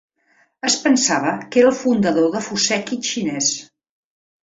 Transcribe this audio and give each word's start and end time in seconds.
Es 0.69 0.77
pensava 0.85 1.35
que 1.51 1.63
era 1.63 1.71
el 1.73 1.77
fundador 1.83 2.35
de 2.39 2.45
"fuseki 2.49 3.01
xinès". 3.15 3.55